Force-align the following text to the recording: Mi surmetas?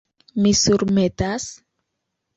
Mi 0.45 0.53
surmetas? 0.61 1.47